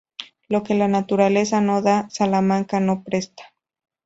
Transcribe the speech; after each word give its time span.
Lo 0.47 0.63
que 0.63 0.73
la 0.73 0.87
naturaleza 0.87 1.61
no 1.61 1.83
da, 1.83 2.09
Salamanca 2.09 2.79
no 2.79 3.03
presta 3.03 3.53